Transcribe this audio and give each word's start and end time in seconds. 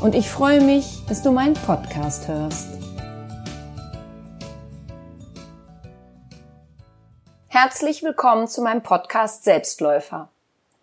und 0.00 0.14
ich 0.14 0.30
freue 0.30 0.60
mich, 0.60 1.04
dass 1.08 1.22
du 1.22 1.30
meinen 1.30 1.54
Podcast 1.54 2.26
hörst. 2.26 2.68
Herzlich 7.48 8.02
willkommen 8.02 8.48
zu 8.48 8.62
meinem 8.62 8.82
Podcast 8.82 9.44
Selbstläufer. 9.44 10.28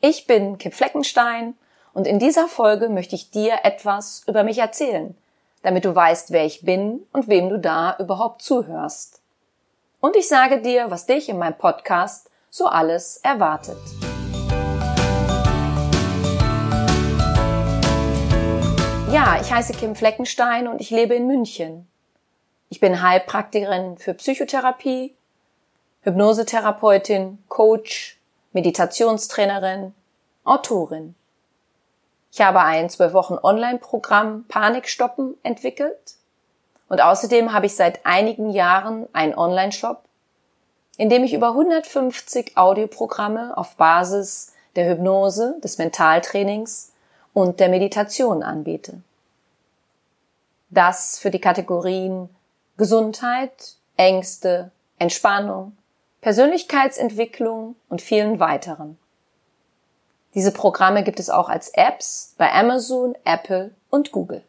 Ich 0.01 0.27
bin 0.27 0.57
Kim 0.57 0.71
Fleckenstein 0.71 1.55
und 1.93 2.05
in 2.05 2.19
dieser 2.19 2.47
Folge 2.47 2.89
möchte 2.89 3.15
ich 3.15 3.31
dir 3.31 3.59
etwas 3.63 4.23
über 4.27 4.43
mich 4.43 4.59
erzählen, 4.59 5.17
damit 5.63 5.85
du 5.85 5.95
weißt, 5.95 6.31
wer 6.31 6.45
ich 6.45 6.61
bin 6.61 7.07
und 7.13 7.27
wem 7.27 7.49
du 7.49 7.57
da 7.57 7.95
überhaupt 7.97 8.43
zuhörst. 8.43 9.21
Und 9.99 10.15
ich 10.15 10.27
sage 10.27 10.61
dir, 10.61 10.91
was 10.91 11.07
dich 11.07 11.29
in 11.29 11.39
meinem 11.39 11.57
Podcast 11.57 12.29
so 12.51 12.67
alles 12.67 13.17
erwartet. 13.23 13.77
Ja, 19.17 19.39
ich 19.41 19.51
heiße 19.51 19.73
Kim 19.73 19.95
Fleckenstein 19.95 20.67
und 20.67 20.79
ich 20.79 20.91
lebe 20.91 21.15
in 21.15 21.25
München. 21.25 21.87
Ich 22.69 22.79
bin 22.79 23.01
Heilpraktikerin 23.01 23.97
für 23.97 24.13
Psychotherapie, 24.13 25.15
Hypnosetherapeutin, 26.01 27.39
Coach, 27.47 28.19
Meditationstrainerin, 28.53 29.95
Autorin. 30.43 31.15
Ich 32.31 32.41
habe 32.41 32.59
ein 32.59 32.91
zwölf 32.91 33.13
Wochen 33.13 33.39
Online-Programm 33.41 34.45
Panikstoppen 34.49 35.33
entwickelt 35.41 36.13
und 36.87 37.01
außerdem 37.01 37.53
habe 37.53 37.65
ich 37.65 37.75
seit 37.75 38.05
einigen 38.05 38.51
Jahren 38.51 39.07
einen 39.13 39.33
Online-Shop, 39.33 40.03
in 40.97 41.09
dem 41.09 41.23
ich 41.23 41.33
über 41.33 41.47
150 41.47 42.55
Audioprogramme 42.55 43.57
auf 43.57 43.77
Basis 43.77 44.53
der 44.75 44.87
Hypnose, 44.87 45.55
des 45.63 45.79
Mentaltrainings 45.79 46.91
und 47.33 47.59
der 47.59 47.69
Meditation 47.69 48.43
anbiete. 48.43 49.01
Das 50.69 51.17
für 51.19 51.31
die 51.31 51.41
Kategorien 51.41 52.29
Gesundheit, 52.77 53.75
Ängste, 53.95 54.71
Entspannung, 54.99 55.77
Persönlichkeitsentwicklung 56.21 57.75
und 57.89 58.01
vielen 58.01 58.39
weiteren. 58.39 58.97
Diese 60.35 60.51
Programme 60.51 61.03
gibt 61.03 61.19
es 61.19 61.29
auch 61.29 61.49
als 61.49 61.69
Apps 61.69 62.35
bei 62.37 62.51
Amazon, 62.51 63.15
Apple 63.23 63.73
und 63.89 64.11
Google. 64.11 64.43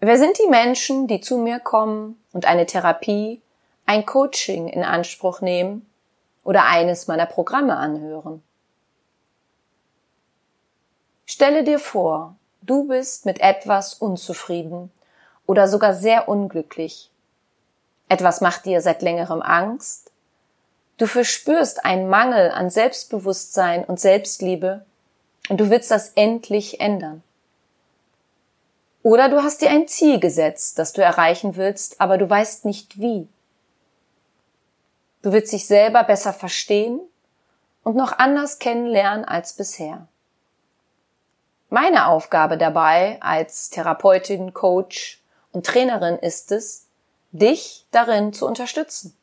Wer 0.00 0.18
sind 0.18 0.38
die 0.38 0.48
Menschen, 0.48 1.06
die 1.06 1.20
zu 1.20 1.36
mir 1.36 1.60
kommen 1.60 2.20
und 2.32 2.46
eine 2.46 2.66
Therapie, 2.66 3.42
ein 3.86 4.06
Coaching 4.06 4.66
in 4.66 4.82
Anspruch 4.82 5.42
nehmen 5.42 5.88
oder 6.42 6.64
eines 6.64 7.06
meiner 7.06 7.26
Programme 7.26 7.76
anhören? 7.76 8.42
Stelle 11.26 11.62
dir 11.62 11.78
vor, 11.78 12.34
du 12.62 12.88
bist 12.88 13.26
mit 13.26 13.40
etwas 13.40 13.94
unzufrieden 13.94 14.90
oder 15.46 15.68
sogar 15.68 15.94
sehr 15.94 16.28
unglücklich. 16.28 17.10
Etwas 18.08 18.40
macht 18.40 18.64
dir 18.64 18.80
seit 18.80 19.02
längerem 19.02 19.42
Angst 19.42 20.10
Du 21.00 21.06
verspürst 21.06 21.86
einen 21.86 22.10
Mangel 22.10 22.50
an 22.50 22.68
Selbstbewusstsein 22.68 23.86
und 23.86 23.98
Selbstliebe 23.98 24.84
und 25.48 25.58
du 25.58 25.70
willst 25.70 25.90
das 25.90 26.10
endlich 26.10 26.78
ändern. 26.78 27.22
Oder 29.02 29.30
du 29.30 29.42
hast 29.42 29.62
dir 29.62 29.70
ein 29.70 29.88
Ziel 29.88 30.20
gesetzt, 30.20 30.78
das 30.78 30.92
du 30.92 31.02
erreichen 31.02 31.56
willst, 31.56 32.02
aber 32.02 32.18
du 32.18 32.28
weißt 32.28 32.66
nicht 32.66 33.00
wie. 33.00 33.26
Du 35.22 35.32
willst 35.32 35.54
dich 35.54 35.66
selber 35.66 36.04
besser 36.04 36.34
verstehen 36.34 37.00
und 37.82 37.96
noch 37.96 38.18
anders 38.18 38.58
kennenlernen 38.58 39.24
als 39.24 39.54
bisher. 39.54 40.06
Meine 41.70 42.08
Aufgabe 42.08 42.58
dabei 42.58 43.16
als 43.20 43.70
Therapeutin, 43.70 44.52
Coach 44.52 45.22
und 45.52 45.64
Trainerin 45.64 46.16
ist 46.16 46.52
es, 46.52 46.86
dich 47.32 47.86
darin 47.90 48.32
zu 48.32 48.46
unterstützen 48.46 49.16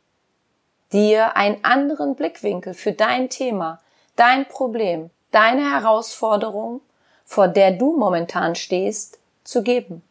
dir 0.91 1.35
einen 1.35 1.63
anderen 1.63 2.15
Blickwinkel 2.15 2.73
für 2.73 2.91
dein 2.91 3.29
Thema, 3.29 3.81
dein 4.15 4.47
Problem, 4.47 5.09
deine 5.31 5.71
Herausforderung, 5.71 6.81
vor 7.25 7.47
der 7.47 7.71
du 7.71 7.97
momentan 7.97 8.55
stehst, 8.55 9.19
zu 9.43 9.63
geben. 9.63 10.01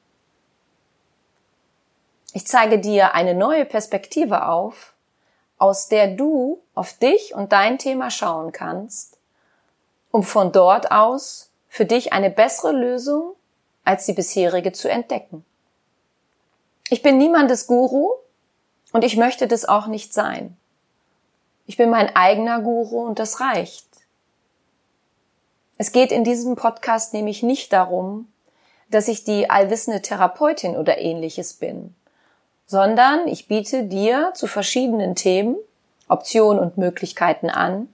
Ich 2.32 2.46
zeige 2.46 2.78
dir 2.78 3.14
eine 3.14 3.34
neue 3.34 3.64
Perspektive 3.64 4.46
auf, 4.48 4.92
aus 5.58 5.88
der 5.88 6.08
du 6.08 6.60
auf 6.74 6.92
dich 6.92 7.34
und 7.34 7.52
dein 7.52 7.78
Thema 7.78 8.10
schauen 8.10 8.52
kannst, 8.52 9.18
um 10.10 10.22
von 10.22 10.52
dort 10.52 10.90
aus 10.90 11.45
für 11.76 11.84
dich 11.84 12.14
eine 12.14 12.30
bessere 12.30 12.72
Lösung 12.72 13.34
als 13.84 14.06
die 14.06 14.14
bisherige 14.14 14.72
zu 14.72 14.88
entdecken. 14.88 15.44
Ich 16.88 17.02
bin 17.02 17.18
niemandes 17.18 17.66
Guru 17.66 18.12
und 18.94 19.04
ich 19.04 19.18
möchte 19.18 19.46
das 19.46 19.66
auch 19.66 19.86
nicht 19.86 20.14
sein. 20.14 20.56
Ich 21.66 21.76
bin 21.76 21.90
mein 21.90 22.16
eigener 22.16 22.62
Guru 22.62 23.04
und 23.04 23.18
das 23.18 23.40
reicht. 23.40 23.84
Es 25.76 25.92
geht 25.92 26.12
in 26.12 26.24
diesem 26.24 26.56
Podcast 26.56 27.12
nämlich 27.12 27.42
nicht 27.42 27.74
darum, 27.74 28.32
dass 28.90 29.06
ich 29.06 29.24
die 29.24 29.50
allwissende 29.50 30.00
Therapeutin 30.00 30.78
oder 30.78 30.96
ähnliches 30.96 31.52
bin, 31.52 31.94
sondern 32.66 33.28
ich 33.28 33.48
biete 33.48 33.84
dir 33.84 34.32
zu 34.34 34.46
verschiedenen 34.46 35.14
Themen 35.14 35.56
Optionen 36.08 36.58
und 36.58 36.78
Möglichkeiten 36.78 37.50
an, 37.50 37.92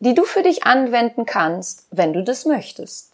die 0.00 0.14
du 0.14 0.24
für 0.24 0.42
dich 0.42 0.64
anwenden 0.64 1.26
kannst, 1.26 1.86
wenn 1.90 2.12
du 2.12 2.24
das 2.24 2.46
möchtest. 2.46 3.12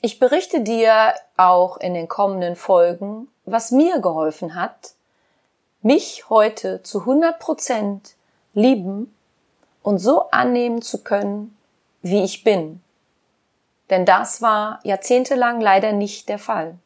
Ich 0.00 0.18
berichte 0.18 0.60
dir 0.60 1.14
auch 1.36 1.76
in 1.78 1.94
den 1.94 2.08
kommenden 2.08 2.54
Folgen, 2.54 3.28
was 3.46 3.70
mir 3.70 4.00
geholfen 4.00 4.54
hat, 4.54 4.94
mich 5.82 6.28
heute 6.30 6.82
zu 6.82 7.00
100 7.00 7.38
Prozent 7.38 8.14
lieben 8.54 9.14
und 9.82 9.98
so 9.98 10.30
annehmen 10.30 10.82
zu 10.82 11.02
können, 11.02 11.56
wie 12.02 12.22
ich 12.22 12.44
bin. 12.44 12.82
Denn 13.90 14.04
das 14.04 14.42
war 14.42 14.80
jahrzehntelang 14.84 15.60
leider 15.60 15.92
nicht 15.92 16.28
der 16.28 16.38
Fall. 16.38 16.78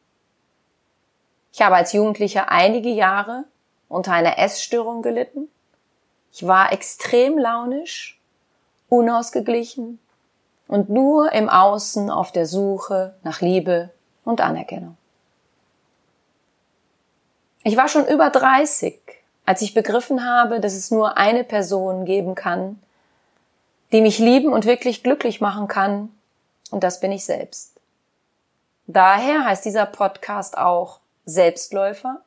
Ich 1.53 1.61
habe 1.61 1.77
als 1.77 1.93
Jugendlicher 1.93 2.51
einige 2.51 2.91
Jahre 2.91 3.45
unter 3.89 4.13
einer 4.13 4.39
Essstörung 4.39 5.03
gelitten. 5.03 5.51
Ich 6.33 6.47
war 6.47 6.73
extrem 6.73 7.39
launisch, 7.39 8.19
unausgeglichen 8.89 9.99
und 10.67 10.89
nur 10.89 11.33
im 11.33 11.49
Außen 11.49 12.11
auf 12.11 12.33
der 12.33 12.47
Suche 12.47 13.15
nach 13.23 13.41
Liebe 13.41 13.91
und 14.25 14.41
Anerkennung. 14.41 14.97
Ich 17.65 17.77
war 17.77 17.89
schon 17.89 18.07
über 18.07 18.31
30, 18.31 18.99
als 19.45 19.63
ich 19.63 19.75
begriffen 19.75 20.25
habe, 20.25 20.59
dass 20.59 20.73
es 20.75 20.91
nur 20.91 21.17
eine 21.17 21.45
Person 21.45 22.05
geben 22.05 22.35
kann, 22.35 22.83
die 23.93 24.01
mich 24.01 24.19
lieben 24.19 24.53
und 24.53 24.65
wirklich 24.65 25.03
glücklich 25.03 25.41
machen 25.41 25.69
kann, 25.69 26.09
und 26.71 26.83
das 26.83 27.01
bin 27.01 27.13
ich 27.13 27.27
selbst. 27.27 27.79
Daher 28.87 29.45
heißt 29.45 29.65
dieser 29.65 29.85
Podcast 29.85 30.57
auch 30.57 31.01
Selbstläufer, 31.27 32.23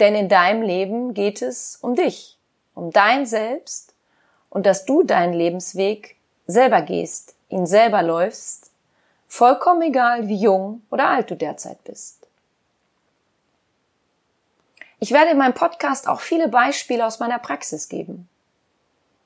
denn 0.00 0.14
in 0.14 0.28
deinem 0.28 0.62
Leben 0.62 1.14
geht 1.14 1.42
es 1.42 1.76
um 1.76 1.94
dich, 1.94 2.38
um 2.74 2.90
dein 2.90 3.26
Selbst 3.26 3.94
und 4.50 4.66
dass 4.66 4.84
du 4.84 5.02
deinen 5.02 5.32
Lebensweg 5.32 6.16
selber 6.46 6.82
gehst, 6.82 7.34
ihn 7.48 7.66
selber 7.66 8.02
läufst, 8.02 8.70
vollkommen 9.28 9.82
egal, 9.82 10.28
wie 10.28 10.36
jung 10.36 10.82
oder 10.90 11.08
alt 11.08 11.30
du 11.30 11.36
derzeit 11.36 11.82
bist. 11.84 12.26
Ich 15.00 15.10
werde 15.10 15.32
in 15.32 15.38
meinem 15.38 15.54
Podcast 15.54 16.08
auch 16.08 16.20
viele 16.20 16.48
Beispiele 16.48 17.04
aus 17.04 17.18
meiner 17.18 17.38
Praxis 17.38 17.88
geben. 17.88 18.28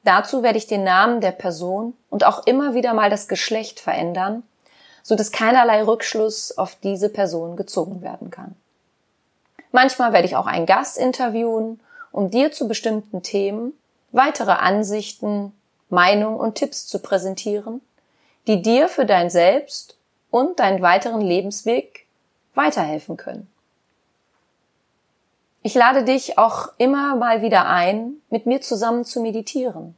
Dazu 0.04 0.42
werde 0.42 0.58
ich 0.58 0.66
den 0.66 0.84
Namen 0.84 1.20
der 1.20 1.32
Person 1.32 1.94
und 2.08 2.24
auch 2.24 2.46
immer 2.46 2.74
wieder 2.74 2.94
mal 2.94 3.10
das 3.10 3.28
Geschlecht 3.28 3.78
verändern, 3.78 4.42
so 5.02 5.14
dass 5.14 5.32
keinerlei 5.32 5.82
Rückschluss 5.82 6.56
auf 6.56 6.74
diese 6.76 7.08
Person 7.08 7.56
gezogen 7.56 8.02
werden 8.02 8.30
kann. 8.30 8.56
Manchmal 9.70 10.12
werde 10.12 10.26
ich 10.26 10.36
auch 10.36 10.46
einen 10.46 10.66
Gast 10.66 10.96
interviewen, 10.96 11.80
um 12.18 12.32
dir 12.32 12.50
zu 12.50 12.66
bestimmten 12.66 13.22
Themen 13.22 13.74
weitere 14.10 14.50
Ansichten, 14.50 15.52
Meinungen 15.88 16.40
und 16.40 16.56
Tipps 16.56 16.84
zu 16.84 16.98
präsentieren, 16.98 17.80
die 18.48 18.60
dir 18.60 18.88
für 18.88 19.06
dein 19.06 19.30
Selbst 19.30 19.96
und 20.32 20.58
deinen 20.58 20.82
weiteren 20.82 21.20
Lebensweg 21.20 22.08
weiterhelfen 22.56 23.16
können. 23.16 23.48
Ich 25.62 25.74
lade 25.74 26.02
dich 26.02 26.38
auch 26.38 26.72
immer 26.76 27.14
mal 27.14 27.40
wieder 27.40 27.68
ein, 27.68 28.14
mit 28.30 28.46
mir 28.46 28.60
zusammen 28.62 29.04
zu 29.04 29.20
meditieren. 29.20 29.94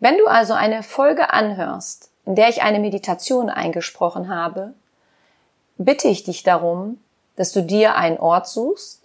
Wenn 0.00 0.18
du 0.18 0.26
also 0.26 0.54
eine 0.54 0.82
Folge 0.82 1.32
anhörst, 1.32 2.10
in 2.26 2.34
der 2.34 2.48
ich 2.48 2.62
eine 2.62 2.80
Meditation 2.80 3.48
eingesprochen 3.48 4.28
habe, 4.28 4.74
bitte 5.78 6.08
ich 6.08 6.24
dich 6.24 6.42
darum, 6.42 6.98
dass 7.36 7.52
du 7.52 7.62
dir 7.62 7.94
einen 7.94 8.18
Ort 8.18 8.48
suchst, 8.48 9.01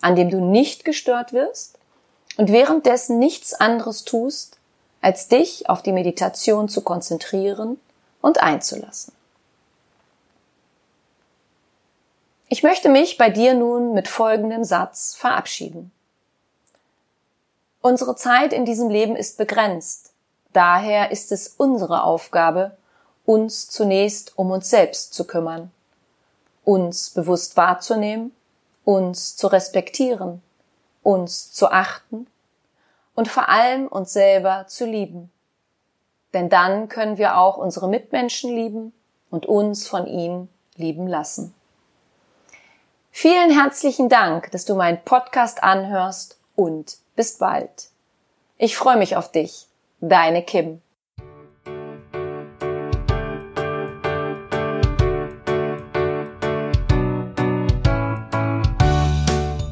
an 0.00 0.16
dem 0.16 0.30
du 0.30 0.40
nicht 0.40 0.84
gestört 0.84 1.32
wirst 1.32 1.78
und 2.36 2.50
währenddessen 2.50 3.18
nichts 3.18 3.54
anderes 3.54 4.04
tust, 4.04 4.58
als 5.00 5.28
dich 5.28 5.68
auf 5.68 5.82
die 5.82 5.92
Meditation 5.92 6.68
zu 6.68 6.82
konzentrieren 6.82 7.80
und 8.20 8.42
einzulassen. 8.42 9.12
Ich 12.48 12.62
möchte 12.62 12.88
mich 12.88 13.16
bei 13.16 13.30
dir 13.30 13.54
nun 13.54 13.94
mit 13.94 14.08
folgendem 14.08 14.64
Satz 14.64 15.14
verabschieden. 15.14 15.92
Unsere 17.80 18.16
Zeit 18.16 18.52
in 18.52 18.64
diesem 18.64 18.90
Leben 18.90 19.16
ist 19.16 19.38
begrenzt. 19.38 20.12
Daher 20.52 21.12
ist 21.12 21.32
es 21.32 21.54
unsere 21.56 22.02
Aufgabe, 22.02 22.76
uns 23.24 23.68
zunächst 23.68 24.36
um 24.36 24.50
uns 24.50 24.68
selbst 24.68 25.14
zu 25.14 25.24
kümmern, 25.24 25.70
uns 26.64 27.10
bewusst 27.10 27.56
wahrzunehmen, 27.56 28.34
uns 28.84 29.36
zu 29.36 29.46
respektieren, 29.46 30.42
uns 31.02 31.52
zu 31.52 31.70
achten 31.70 32.26
und 33.14 33.28
vor 33.28 33.48
allem 33.48 33.86
uns 33.86 34.12
selber 34.12 34.66
zu 34.66 34.86
lieben. 34.86 35.30
Denn 36.32 36.48
dann 36.48 36.88
können 36.88 37.18
wir 37.18 37.38
auch 37.38 37.56
unsere 37.56 37.88
Mitmenschen 37.88 38.54
lieben 38.54 38.92
und 39.30 39.46
uns 39.46 39.88
von 39.88 40.06
ihnen 40.06 40.48
lieben 40.76 41.06
lassen. 41.06 41.54
Vielen 43.10 43.50
herzlichen 43.50 44.08
Dank, 44.08 44.50
dass 44.52 44.64
du 44.64 44.74
meinen 44.74 45.02
Podcast 45.04 45.62
anhörst 45.62 46.38
und 46.54 46.98
bis 47.16 47.38
bald. 47.38 47.88
Ich 48.56 48.76
freue 48.76 48.96
mich 48.96 49.16
auf 49.16 49.32
dich. 49.32 49.66
Deine 50.00 50.42
Kim. 50.42 50.80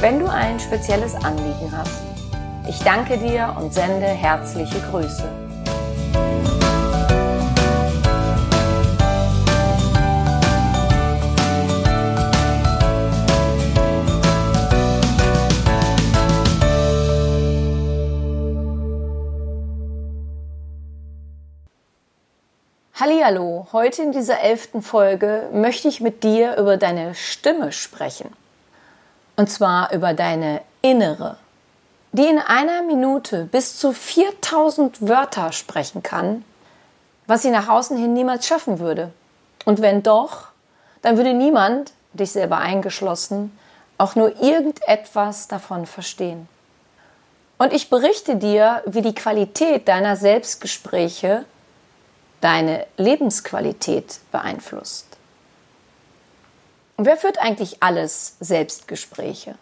wenn 0.00 0.18
du 0.18 0.26
ein 0.26 0.58
spezielles 0.58 1.14
Anliegen 1.14 1.70
hast. 1.76 2.02
Ich 2.66 2.78
danke 2.78 3.18
dir 3.18 3.54
und 3.58 3.74
sende 3.74 4.06
herzliche 4.06 4.80
Grüße. 4.90 5.28
Hallihallo, 22.94 23.66
heute 23.72 24.02
in 24.02 24.12
dieser 24.12 24.40
elften 24.40 24.80
Folge 24.80 25.48
möchte 25.52 25.88
ich 25.88 26.00
mit 26.00 26.22
dir 26.22 26.56
über 26.56 26.78
deine 26.78 27.14
Stimme 27.14 27.72
sprechen. 27.72 28.30
Und 29.40 29.46
zwar 29.46 29.90
über 29.94 30.12
deine 30.12 30.60
innere, 30.82 31.38
die 32.12 32.26
in 32.26 32.38
einer 32.38 32.82
Minute 32.82 33.46
bis 33.46 33.78
zu 33.78 33.94
4000 33.94 35.08
Wörter 35.08 35.52
sprechen 35.52 36.02
kann, 36.02 36.44
was 37.26 37.40
sie 37.40 37.50
nach 37.50 37.66
außen 37.66 37.96
hin 37.96 38.12
niemals 38.12 38.46
schaffen 38.46 38.80
würde. 38.80 39.12
Und 39.64 39.80
wenn 39.80 40.02
doch, 40.02 40.48
dann 41.00 41.16
würde 41.16 41.32
niemand, 41.32 41.92
dich 42.12 42.32
selber 42.32 42.58
eingeschlossen, 42.58 43.58
auch 43.96 44.14
nur 44.14 44.42
irgendetwas 44.42 45.48
davon 45.48 45.86
verstehen. 45.86 46.46
Und 47.56 47.72
ich 47.72 47.88
berichte 47.88 48.36
dir, 48.36 48.82
wie 48.84 49.00
die 49.00 49.14
Qualität 49.14 49.88
deiner 49.88 50.16
Selbstgespräche 50.16 51.46
deine 52.42 52.86
Lebensqualität 52.98 54.20
beeinflusst. 54.32 55.09
Und 57.00 57.06
wer 57.06 57.16
führt 57.16 57.38
eigentlich 57.38 57.82
alles 57.82 58.36
Selbstgespräche? 58.40 59.54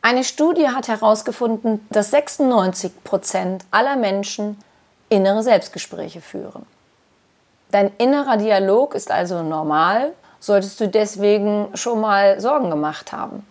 Eine 0.00 0.24
Studie 0.24 0.70
hat 0.70 0.88
herausgefunden, 0.88 1.86
dass 1.90 2.10
96 2.10 3.04
Prozent 3.04 3.66
aller 3.70 3.96
Menschen 3.96 4.56
innere 5.10 5.42
Selbstgespräche 5.42 6.22
führen. 6.22 6.64
Dein 7.70 7.94
innerer 7.98 8.38
Dialog 8.38 8.94
ist 8.94 9.10
also 9.10 9.42
normal, 9.42 10.14
solltest 10.40 10.80
du 10.80 10.88
deswegen 10.88 11.68
schon 11.74 12.00
mal 12.00 12.40
Sorgen 12.40 12.70
gemacht 12.70 13.12
haben. 13.12 13.46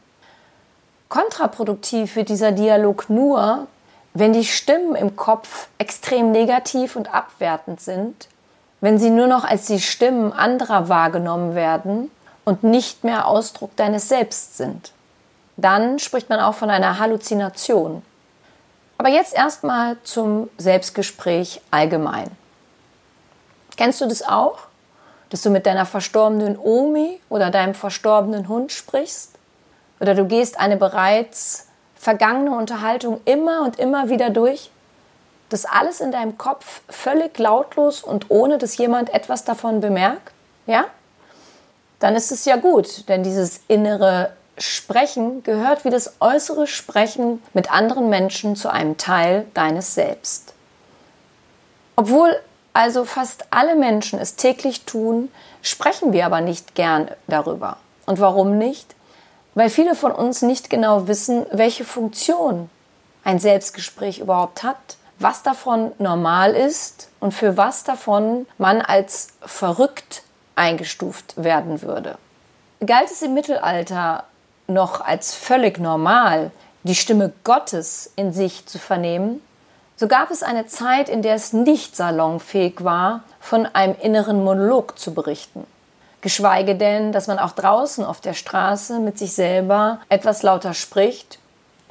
Kontraproduktiv 1.08 2.16
wird 2.16 2.30
dieser 2.30 2.52
Dialog 2.52 3.12
nur, 3.12 3.68
wenn 4.16 4.34
die 4.34 4.46
Stimmen 4.46 4.96
im 4.96 5.16
Kopf 5.16 5.68
extrem 5.78 6.32
negativ 6.32 6.96
und 6.96 7.14
abwertend 7.14 7.80
sind, 7.80 8.28
wenn 8.82 8.98
sie 8.98 9.12
nur 9.12 9.28
noch 9.28 9.46
als 9.46 9.68
die 9.68 9.80
Stimmen 9.80 10.34
anderer 10.34 10.90
wahrgenommen 10.90 11.56
werden 11.56 12.12
und 12.44 12.64
nicht 12.64 13.04
mehr 13.04 13.28
Ausdruck 13.28 13.76
deines 13.76 14.10
Selbst 14.10 14.58
sind. 14.58 14.92
Dann 15.56 16.00
spricht 16.00 16.30
man 16.30 16.40
auch 16.40 16.56
von 16.56 16.70
einer 16.72 17.00
Halluzination. 17.00 18.02
Aber 18.98 19.10
jetzt 19.10 19.36
erstmal 19.36 19.98
zum 20.04 20.50
Selbstgespräch 20.58 21.62
allgemein. 21.70 22.30
Kennst 23.78 24.02
du 24.02 24.08
das 24.08 24.24
auch? 24.24 24.60
Dass 25.30 25.44
du 25.44 25.50
mit 25.50 25.66
deiner 25.66 25.86
verstorbenen 25.86 26.58
Omi 26.58 27.20
oder 27.30 27.52
deinem 27.52 27.74
verstorbenen 27.74 28.48
Hund 28.48 28.72
sprichst? 28.72 29.36
Oder 30.00 30.16
du 30.16 30.26
gehst 30.26 30.60
eine 30.60 30.78
bereits 30.78 31.68
vergangene 31.96 32.56
Unterhaltung 32.56 33.22
immer 33.26 33.62
und 33.62 33.80
immer 33.80 34.10
wieder 34.10 34.32
durch? 34.32 34.72
Das 35.52 35.66
alles 35.66 36.02
in 36.02 36.12
deinem 36.12 36.38
Kopf 36.38 36.82
völlig 36.90 37.38
lautlos 37.38 38.04
und 38.04 38.32
ohne 38.32 38.58
dass 38.58 38.78
jemand 38.78 39.14
etwas 39.14 39.44
davon 39.44 39.82
bemerkt? 39.82 40.32
Ja? 40.66 40.86
Dann 42.00 42.16
ist 42.16 42.32
es 42.32 42.46
ja 42.46 42.56
gut, 42.56 43.08
denn 43.08 43.22
dieses 43.22 43.62
innere 43.68 44.34
Sprechen 44.58 45.44
gehört 45.44 45.86
wie 45.86 45.92
das 45.92 46.16
äußere 46.20 46.66
Sprechen 46.66 47.42
mit 47.54 47.72
anderen 47.72 48.10
Menschen 48.10 48.56
zu 48.56 48.70
einem 48.70 48.98
Teil 48.98 49.46
deines 49.54 49.94
Selbst. 49.94 50.54
Obwohl 51.96 52.36
also 52.74 53.06
fast 53.06 53.46
alle 53.52 53.76
Menschen 53.76 54.18
es 54.18 54.36
täglich 54.38 54.86
tun, 54.86 55.30
sprechen 55.62 56.14
wir 56.14 56.26
aber 56.26 56.42
nicht 56.42 56.74
gern 56.74 57.12
darüber. 57.28 57.78
Und 58.08 58.20
warum 58.20 58.58
nicht? 58.58 58.96
weil 59.54 59.70
viele 59.70 59.96
von 59.96 60.12
uns 60.12 60.42
nicht 60.42 60.70
genau 60.70 61.08
wissen, 61.08 61.46
welche 61.52 61.84
Funktion 61.84 62.70
ein 63.24 63.40
Selbstgespräch 63.40 64.20
überhaupt 64.20 64.64
hat, 64.64 64.98
was 65.22 65.44
davon 65.44 65.92
normal 66.00 66.54
ist 66.54 67.10
und 67.20 67.34
für 67.34 67.58
was 67.58 67.84
davon 67.84 68.48
man 68.58 68.82
als 68.82 69.30
verrückt 69.42 70.24
eingestuft 70.56 71.34
werden 71.36 71.82
würde. 71.82 72.18
Galt 72.86 73.12
es 73.12 73.22
im 73.22 73.34
Mittelalter 73.34 74.24
noch 74.68 75.02
als 75.02 75.34
völlig 75.34 75.80
normal, 75.80 76.52
die 76.84 76.96
Stimme 76.96 77.32
Gottes 77.44 78.12
in 78.16 78.34
sich 78.34 78.66
zu 78.66 78.80
vernehmen, 78.80 79.42
so 79.98 80.08
gab 80.08 80.32
es 80.32 80.42
eine 80.42 80.66
Zeit, 80.66 81.10
in 81.10 81.22
der 81.22 81.36
es 81.36 81.54
nicht 81.54 81.96
salonfähig 81.96 82.84
war, 82.84 83.22
von 83.40 83.68
einem 83.68 83.96
inneren 84.02 84.44
Monolog 84.44 84.98
zu 84.98 85.14
berichten 85.14 85.68
geschweige 86.22 86.76
denn, 86.76 87.12
dass 87.12 87.28
man 87.28 87.40
auch 87.40 87.52
draußen 87.52 88.06
auf 88.06 88.22
der 88.22 88.34
Straße 88.34 89.00
mit 89.00 89.18
sich 89.18 89.34
selber 89.34 90.00
etwas 90.08 90.44
lauter 90.44 90.74
spricht, 90.74 91.40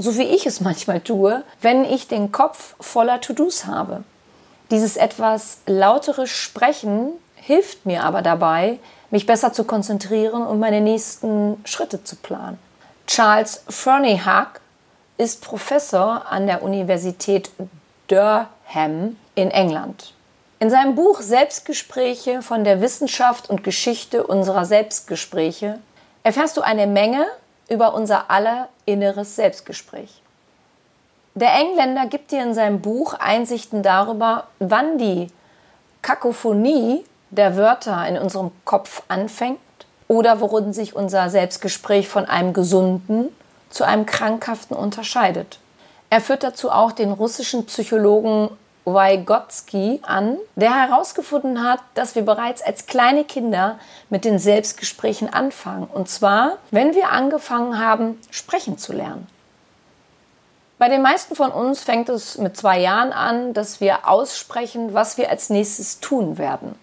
so 0.00 0.16
wie 0.16 0.22
ich 0.22 0.46
es 0.46 0.60
manchmal 0.60 1.00
tue, 1.00 1.44
wenn 1.60 1.84
ich 1.84 2.08
den 2.08 2.32
Kopf 2.32 2.74
voller 2.80 3.20
To-Dos 3.20 3.66
habe. 3.66 4.02
Dieses 4.70 4.96
etwas 4.96 5.58
lautere 5.66 6.26
Sprechen 6.26 7.12
hilft 7.34 7.86
mir 7.86 8.04
aber 8.04 8.22
dabei, 8.22 8.78
mich 9.10 9.26
besser 9.26 9.52
zu 9.52 9.64
konzentrieren 9.64 10.46
und 10.46 10.60
meine 10.60 10.80
nächsten 10.80 11.60
Schritte 11.64 12.04
zu 12.04 12.16
planen. 12.16 12.58
Charles 13.06 13.64
Froneyhug 13.68 14.60
ist 15.18 15.42
Professor 15.42 16.26
an 16.30 16.46
der 16.46 16.62
Universität 16.62 17.50
Durham 18.06 19.16
in 19.34 19.50
England. 19.50 20.14
In 20.60 20.70
seinem 20.70 20.94
Buch 20.94 21.20
Selbstgespräche 21.20 22.42
von 22.42 22.64
der 22.64 22.80
Wissenschaft 22.80 23.50
und 23.50 23.64
Geschichte 23.64 24.26
unserer 24.26 24.64
Selbstgespräche 24.64 25.78
erfährst 26.22 26.56
du 26.56 26.60
eine 26.60 26.86
Menge 26.86 27.26
über 27.70 27.94
unser 27.94 28.30
aller 28.30 28.68
inneres 28.84 29.36
Selbstgespräch. 29.36 30.20
Der 31.34 31.54
Engländer 31.54 32.06
gibt 32.06 32.32
dir 32.32 32.42
in 32.42 32.52
seinem 32.52 32.82
Buch 32.82 33.14
Einsichten 33.14 33.82
darüber, 33.82 34.48
wann 34.58 34.98
die 34.98 35.28
Kakophonie 36.02 37.04
der 37.30 37.56
Wörter 37.56 38.06
in 38.08 38.18
unserem 38.18 38.50
Kopf 38.64 39.02
anfängt 39.08 39.60
oder 40.08 40.40
worin 40.40 40.72
sich 40.72 40.96
unser 40.96 41.30
Selbstgespräch 41.30 42.08
von 42.08 42.24
einem 42.24 42.52
gesunden 42.52 43.28
zu 43.70 43.84
einem 43.84 44.06
krankhaften 44.06 44.76
unterscheidet. 44.76 45.60
Er 46.10 46.20
führt 46.20 46.42
dazu 46.42 46.72
auch 46.72 46.90
den 46.90 47.12
russischen 47.12 47.66
Psychologen 47.66 48.50
Vygotsky 48.94 50.00
an, 50.02 50.38
der 50.56 50.74
herausgefunden 50.74 51.62
hat, 51.62 51.80
dass 51.94 52.14
wir 52.14 52.22
bereits 52.22 52.62
als 52.62 52.86
kleine 52.86 53.24
Kinder 53.24 53.78
mit 54.08 54.24
den 54.24 54.38
Selbstgesprächen 54.38 55.32
anfangen. 55.32 55.84
Und 55.84 56.08
zwar, 56.08 56.58
wenn 56.70 56.94
wir 56.94 57.10
angefangen 57.10 57.78
haben, 57.78 58.20
sprechen 58.30 58.78
zu 58.78 58.92
lernen. 58.92 59.26
Bei 60.78 60.88
den 60.88 61.02
meisten 61.02 61.36
von 61.36 61.52
uns 61.52 61.82
fängt 61.82 62.08
es 62.08 62.38
mit 62.38 62.56
zwei 62.56 62.78
Jahren 62.80 63.12
an, 63.12 63.52
dass 63.52 63.80
wir 63.82 64.08
aussprechen, 64.08 64.94
was 64.94 65.18
wir 65.18 65.28
als 65.28 65.50
nächstes 65.50 66.00
tun 66.00 66.38
werden. 66.38 66.74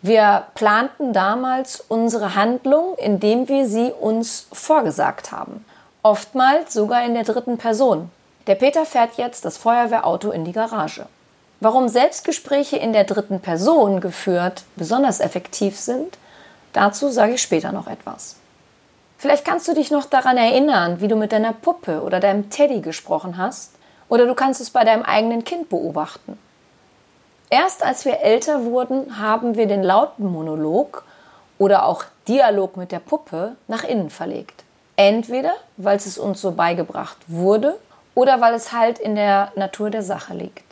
Wir 0.00 0.44
planten 0.54 1.12
damals 1.12 1.84
unsere 1.88 2.34
Handlung, 2.34 2.96
indem 2.96 3.48
wir 3.48 3.66
sie 3.66 3.92
uns 3.92 4.46
vorgesagt 4.52 5.32
haben. 5.32 5.64
Oftmals 6.02 6.72
sogar 6.72 7.04
in 7.04 7.14
der 7.14 7.24
dritten 7.24 7.58
Person. 7.58 8.10
Der 8.46 8.54
Peter 8.54 8.86
fährt 8.86 9.16
jetzt 9.16 9.44
das 9.44 9.56
Feuerwehrauto 9.56 10.30
in 10.30 10.44
die 10.44 10.52
Garage. 10.52 11.06
Warum 11.60 11.88
Selbstgespräche 11.88 12.76
in 12.76 12.92
der 12.92 13.04
dritten 13.04 13.40
Person 13.40 14.00
geführt 14.00 14.64
besonders 14.76 15.20
effektiv 15.20 15.78
sind, 15.78 16.18
dazu 16.74 17.08
sage 17.08 17.34
ich 17.34 17.42
später 17.42 17.72
noch 17.72 17.86
etwas. 17.86 18.36
Vielleicht 19.16 19.46
kannst 19.46 19.66
du 19.66 19.72
dich 19.72 19.90
noch 19.90 20.04
daran 20.04 20.36
erinnern, 20.36 21.00
wie 21.00 21.08
du 21.08 21.16
mit 21.16 21.32
deiner 21.32 21.54
Puppe 21.54 22.02
oder 22.02 22.20
deinem 22.20 22.50
Teddy 22.50 22.80
gesprochen 22.80 23.38
hast, 23.38 23.72
oder 24.08 24.26
du 24.26 24.34
kannst 24.34 24.60
es 24.60 24.70
bei 24.70 24.84
deinem 24.84 25.02
eigenen 25.02 25.44
Kind 25.44 25.68
beobachten. 25.68 26.38
Erst 27.48 27.82
als 27.82 28.04
wir 28.04 28.20
älter 28.20 28.64
wurden, 28.64 29.18
haben 29.18 29.56
wir 29.56 29.66
den 29.66 29.82
lauten 29.82 30.26
Monolog 30.26 31.04
oder 31.58 31.86
auch 31.86 32.04
Dialog 32.28 32.76
mit 32.76 32.92
der 32.92 32.98
Puppe 32.98 33.56
nach 33.66 33.82
innen 33.82 34.10
verlegt. 34.10 34.64
Entweder, 34.96 35.54
weil 35.76 35.96
es 35.96 36.18
uns 36.18 36.40
so 36.40 36.52
beigebracht 36.52 37.16
wurde 37.26 37.78
oder 38.14 38.40
weil 38.40 38.54
es 38.54 38.72
halt 38.72 38.98
in 38.98 39.14
der 39.14 39.52
Natur 39.56 39.90
der 39.90 40.02
Sache 40.02 40.34
liegt. 40.34 40.65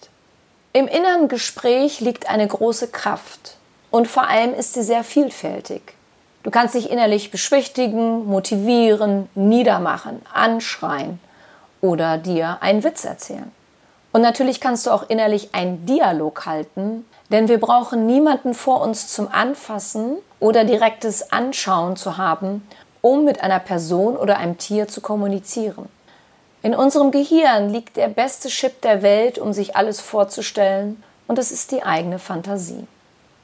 Im 0.76 0.88
inneren 0.88 1.28
Gespräch 1.28 2.00
liegt 2.00 2.28
eine 2.28 2.49
große 2.49 2.88
Kraft 2.88 3.59
und 3.93 4.09
vor 4.09 4.26
allem 4.26 4.52
ist 4.52 4.75
sie 4.75 4.83
sehr 4.83 5.04
vielfältig. 5.04 5.95
Du 6.43 6.50
kannst 6.50 6.75
dich 6.75 6.90
innerlich 6.90 7.31
beschwichtigen, 7.31 8.26
motivieren, 8.26 9.28
niedermachen, 9.37 10.21
anschreien 10.33 11.21
oder 11.81 12.19
dir 12.19 12.59
einen 12.61 12.83
Witz 12.83 13.04
erzählen. 13.04 13.52
Und 14.11 14.23
natürlich 14.23 14.61
kannst 14.61 14.87
du 14.87 14.90
auch 14.90 15.09
innerlich 15.09 15.54
einen 15.54 15.87
Dialog 15.87 16.45
halten, 16.45 17.04
denn 17.31 17.47
wir 17.47 17.61
brauchen 17.61 18.07
niemanden 18.07 18.52
vor 18.52 18.81
uns 18.81 19.07
zum 19.07 19.28
Anfassen 19.31 20.16
oder 20.40 20.64
direktes 20.64 21.31
Anschauen 21.31 21.95
zu 21.95 22.16
haben, 22.16 22.66
um 23.00 23.25
mit 23.25 23.45
einer 23.45 23.61
Person 23.61 24.16
oder 24.16 24.38
einem 24.38 24.59
Tier 24.59 24.88
zu 24.88 25.00
kommunizieren. 25.00 25.88
In 26.64 26.75
unserem 26.75 27.11
Gehirn 27.11 27.68
liegt 27.68 27.99
der 27.99 28.09
beste 28.09 28.49
Chip 28.49 28.80
der 28.80 29.02
Welt, 29.02 29.38
um 29.38 29.52
sich 29.52 29.76
alles 29.76 30.00
vorzustellen, 30.00 31.02
und 31.26 31.37
das 31.37 31.52
ist 31.52 31.73
die 31.73 31.83
eigene 31.83 32.18
Fantasie. 32.18 32.87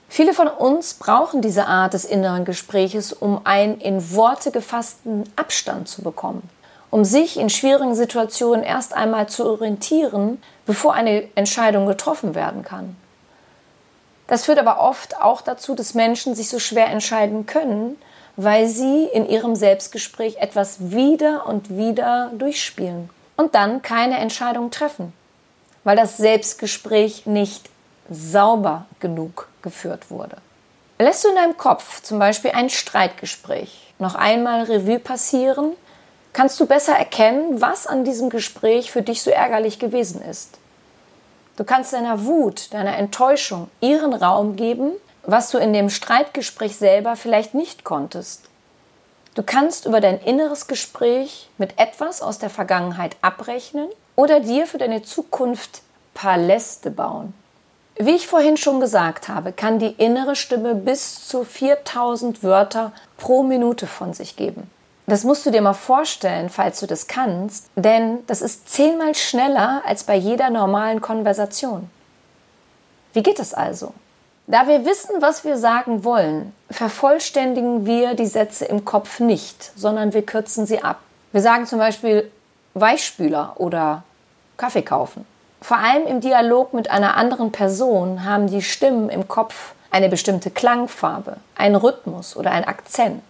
Viele 0.08 0.32
von 0.32 0.48
uns 0.48 0.94
brauchen 0.94 1.42
diese 1.42 1.66
Art 1.66 1.92
des 1.92 2.06
inneren 2.06 2.46
Gespräches, 2.46 3.12
um 3.12 3.42
einen 3.44 3.78
in 3.78 4.14
Worte 4.14 4.50
gefassten 4.50 5.24
Abstand 5.36 5.86
zu 5.86 6.00
bekommen, 6.00 6.48
um 6.90 7.04
sich 7.04 7.38
in 7.38 7.50
schwierigen 7.50 7.94
Situationen 7.94 8.64
erst 8.64 8.94
einmal 8.94 9.28
zu 9.28 9.44
orientieren, 9.44 10.40
bevor 10.64 10.94
eine 10.94 11.24
Entscheidung 11.34 11.84
getroffen 11.84 12.34
werden 12.34 12.62
kann. 12.62 12.96
Das 14.28 14.46
führt 14.46 14.58
aber 14.58 14.80
oft 14.80 15.20
auch 15.20 15.42
dazu, 15.42 15.74
dass 15.74 15.92
Menschen 15.92 16.34
sich 16.34 16.48
so 16.48 16.58
schwer 16.58 16.86
entscheiden 16.86 17.44
können, 17.44 17.98
weil 18.42 18.68
sie 18.68 19.04
in 19.04 19.28
ihrem 19.28 19.54
Selbstgespräch 19.54 20.38
etwas 20.38 20.90
wieder 20.90 21.46
und 21.46 21.76
wieder 21.76 22.30
durchspielen 22.38 23.10
und 23.36 23.54
dann 23.54 23.82
keine 23.82 24.16
Entscheidung 24.16 24.70
treffen, 24.70 25.12
weil 25.84 25.96
das 25.96 26.16
Selbstgespräch 26.16 27.26
nicht 27.26 27.68
sauber 28.08 28.86
genug 28.98 29.48
geführt 29.60 30.10
wurde. 30.10 30.36
Lässt 30.98 31.22
du 31.22 31.28
in 31.28 31.34
deinem 31.34 31.58
Kopf 31.58 32.00
zum 32.00 32.18
Beispiel 32.18 32.52
ein 32.52 32.70
Streitgespräch 32.70 33.92
noch 33.98 34.14
einmal 34.14 34.62
Revue 34.62 34.98
passieren, 34.98 35.72
kannst 36.32 36.58
du 36.60 36.64
besser 36.64 36.94
erkennen, 36.94 37.60
was 37.60 37.86
an 37.86 38.04
diesem 38.04 38.30
Gespräch 38.30 38.90
für 38.90 39.02
dich 39.02 39.22
so 39.22 39.30
ärgerlich 39.30 39.78
gewesen 39.78 40.22
ist. 40.22 40.56
Du 41.58 41.64
kannst 41.64 41.92
deiner 41.92 42.24
Wut, 42.24 42.72
deiner 42.72 42.96
Enttäuschung 42.96 43.68
ihren 43.82 44.14
Raum 44.14 44.56
geben, 44.56 44.92
was 45.22 45.50
du 45.50 45.58
in 45.58 45.72
dem 45.72 45.90
Streitgespräch 45.90 46.76
selber 46.76 47.16
vielleicht 47.16 47.54
nicht 47.54 47.84
konntest. 47.84 48.44
Du 49.34 49.42
kannst 49.42 49.86
über 49.86 50.00
dein 50.00 50.20
inneres 50.20 50.66
Gespräch 50.66 51.48
mit 51.56 51.78
etwas 51.78 52.20
aus 52.20 52.38
der 52.38 52.50
Vergangenheit 52.50 53.16
abrechnen 53.22 53.88
oder 54.16 54.40
dir 54.40 54.66
für 54.66 54.78
deine 54.78 55.02
Zukunft 55.02 55.82
Paläste 56.14 56.90
bauen. 56.90 57.32
Wie 57.96 58.16
ich 58.16 58.26
vorhin 58.26 58.56
schon 58.56 58.80
gesagt 58.80 59.28
habe, 59.28 59.52
kann 59.52 59.78
die 59.78 59.92
innere 59.92 60.34
Stimme 60.34 60.74
bis 60.74 61.28
zu 61.28 61.44
4000 61.44 62.42
Wörter 62.42 62.92
pro 63.18 63.42
Minute 63.42 63.86
von 63.86 64.14
sich 64.14 64.36
geben. 64.36 64.70
Das 65.06 65.24
musst 65.24 65.44
du 65.44 65.50
dir 65.50 65.60
mal 65.60 65.74
vorstellen, 65.74 66.50
falls 66.50 66.80
du 66.80 66.86
das 66.86 67.08
kannst, 67.08 67.66
denn 67.76 68.24
das 68.26 68.42
ist 68.42 68.68
zehnmal 68.68 69.14
schneller 69.14 69.82
als 69.84 70.04
bei 70.04 70.14
jeder 70.14 70.50
normalen 70.50 71.00
Konversation. 71.00 71.90
Wie 73.12 73.22
geht 73.22 73.38
es 73.38 73.52
also? 73.52 73.92
Da 74.50 74.66
wir 74.66 74.84
wissen, 74.84 75.22
was 75.22 75.44
wir 75.44 75.56
sagen 75.58 76.02
wollen, 76.02 76.52
vervollständigen 76.72 77.86
wir 77.86 78.14
die 78.14 78.26
Sätze 78.26 78.64
im 78.64 78.84
Kopf 78.84 79.20
nicht, 79.20 79.70
sondern 79.76 80.12
wir 80.12 80.26
kürzen 80.26 80.66
sie 80.66 80.82
ab. 80.82 80.98
Wir 81.30 81.40
sagen 81.40 81.66
zum 81.66 81.78
Beispiel 81.78 82.28
Weichspüler 82.74 83.52
oder 83.58 84.02
Kaffee 84.56 84.82
kaufen. 84.82 85.24
Vor 85.62 85.76
allem 85.76 86.04
im 86.08 86.20
Dialog 86.20 86.74
mit 86.74 86.90
einer 86.90 87.16
anderen 87.16 87.52
Person 87.52 88.24
haben 88.24 88.48
die 88.48 88.62
Stimmen 88.62 89.08
im 89.08 89.28
Kopf 89.28 89.74
eine 89.92 90.08
bestimmte 90.08 90.50
Klangfarbe, 90.50 91.36
einen 91.54 91.76
Rhythmus 91.76 92.34
oder 92.34 92.50
einen 92.50 92.64
Akzent. 92.64 93.22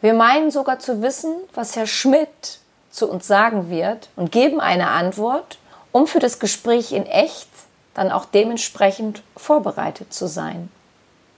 Wir 0.00 0.14
meinen 0.14 0.50
sogar 0.50 0.80
zu 0.80 1.00
wissen, 1.00 1.32
was 1.54 1.76
Herr 1.76 1.86
Schmidt 1.86 2.58
zu 2.90 3.08
uns 3.08 3.28
sagen 3.28 3.70
wird 3.70 4.08
und 4.16 4.32
geben 4.32 4.60
eine 4.60 4.88
Antwort, 4.88 5.58
um 5.92 6.08
für 6.08 6.18
das 6.18 6.40
Gespräch 6.40 6.90
in 6.90 7.06
echt 7.06 7.51
dann 7.94 8.10
auch 8.10 8.24
dementsprechend 8.24 9.22
vorbereitet 9.36 10.12
zu 10.12 10.26
sein. 10.26 10.70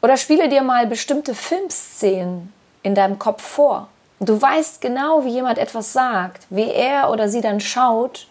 Oder 0.02 0.16
spiele 0.16 0.48
dir 0.48 0.62
mal 0.62 0.86
bestimmte 0.86 1.34
Filmszenen 1.34 2.52
in 2.82 2.94
deinem 2.94 3.18
Kopf 3.18 3.42
vor. 3.42 3.88
Du 4.20 4.40
weißt 4.40 4.80
genau, 4.80 5.24
wie 5.24 5.30
jemand 5.30 5.58
etwas 5.58 5.92
sagt, 5.92 6.46
wie 6.50 6.70
er 6.70 7.10
oder 7.10 7.28
sie 7.28 7.40
dann 7.40 7.60
schaut 7.60 8.26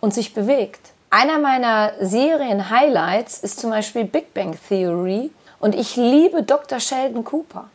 und 0.00 0.12
sich 0.12 0.34
bewegt. 0.34 0.90
Einer 1.10 1.38
meiner 1.38 1.92
Serien-Highlights 2.00 3.38
ist 3.38 3.60
zum 3.60 3.70
Beispiel 3.70 4.04
Big 4.04 4.34
Bang 4.34 4.58
Theory 4.68 5.30
und 5.60 5.74
ich 5.74 5.96
liebe 5.96 6.42
Dr. 6.42 6.80
Sheldon 6.80 7.24
Cooper. 7.24 7.68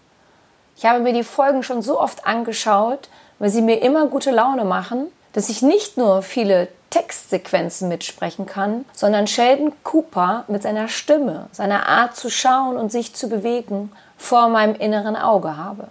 Ich 0.75 0.85
habe 0.85 0.99
mir 0.99 1.13
die 1.13 1.23
Folgen 1.23 1.63
schon 1.63 1.81
so 1.81 1.99
oft 1.99 2.25
angeschaut, 2.25 3.09
weil 3.39 3.49
sie 3.49 3.61
mir 3.61 3.81
immer 3.81 4.07
gute 4.07 4.31
Laune 4.31 4.65
machen, 4.65 5.07
dass 5.33 5.49
ich 5.49 5.61
nicht 5.61 5.97
nur 5.97 6.21
viele 6.21 6.67
Textsequenzen 6.89 7.87
mitsprechen 7.87 8.45
kann, 8.45 8.85
sondern 8.93 9.27
Sheldon 9.27 9.73
Cooper 9.83 10.45
mit 10.47 10.63
seiner 10.63 10.87
Stimme, 10.87 11.47
seiner 11.51 11.87
Art 11.87 12.15
zu 12.15 12.29
schauen 12.29 12.77
und 12.77 12.91
sich 12.91 13.13
zu 13.13 13.29
bewegen 13.29 13.91
vor 14.17 14.49
meinem 14.49 14.75
inneren 14.75 15.15
Auge 15.15 15.55
habe. 15.57 15.89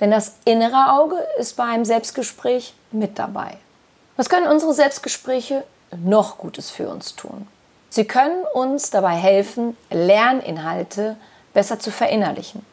Denn 0.00 0.10
das 0.10 0.36
innere 0.44 0.92
Auge 0.92 1.16
ist 1.38 1.56
bei 1.56 1.64
einem 1.64 1.84
Selbstgespräch 1.84 2.74
mit 2.90 3.18
dabei. 3.18 3.56
Was 4.16 4.28
können 4.28 4.46
unsere 4.46 4.72
Selbstgespräche 4.72 5.64
noch 5.96 6.38
Gutes 6.38 6.70
für 6.70 6.88
uns 6.88 7.16
tun? 7.16 7.46
Sie 7.90 8.04
können 8.04 8.44
uns 8.54 8.90
dabei 8.90 9.14
helfen, 9.14 9.76
Lerninhalte 9.90 11.16
besser 11.54 11.78
zu 11.78 11.90
verinnerlichen. 11.90 12.64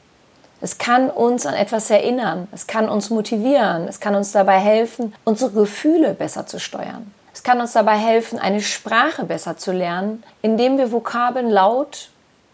Es 0.63 0.77
kann 0.77 1.09
uns 1.09 1.45
an 1.45 1.55
etwas 1.55 1.89
erinnern, 1.89 2.47
es 2.53 2.67
kann 2.67 2.87
uns 2.87 3.09
motivieren, 3.09 3.85
es 3.89 3.99
kann 3.99 4.15
uns 4.15 4.31
dabei 4.31 4.59
helfen, 4.59 5.13
unsere 5.25 5.51
Gefühle 5.51 6.13
besser 6.13 6.47
zu 6.47 6.57
steuern. 6.57 7.13
Es 7.33 7.43
kann 7.43 7.59
uns 7.59 7.73
dabei 7.73 7.97
helfen, 7.97 8.39
eine 8.39 8.61
Sprache 8.61 9.25
besser 9.25 9.57
zu 9.57 9.73
lernen, 9.73 10.23
indem 10.41 10.77
wir 10.77 10.93
Vokabeln 10.93 11.49
laut 11.49 12.11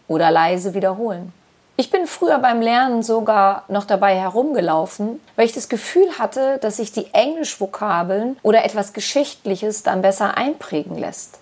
oder 0.08 0.32
leise 0.32 0.74
wiederholen. 0.74 1.32
Ich 1.76 1.92
bin 1.92 2.08
früher 2.08 2.40
beim 2.40 2.60
Lernen 2.60 3.04
sogar 3.04 3.62
noch 3.68 3.84
dabei 3.84 4.18
herumgelaufen, 4.18 5.20
weil 5.36 5.46
ich 5.46 5.52
das 5.52 5.68
Gefühl 5.68 6.18
hatte, 6.18 6.58
dass 6.58 6.78
sich 6.78 6.90
die 6.90 7.14
Englischvokabeln 7.14 8.38
oder 8.42 8.64
etwas 8.64 8.92
Geschichtliches 8.92 9.84
dann 9.84 10.02
besser 10.02 10.36
einprägen 10.36 10.98
lässt. 10.98 11.38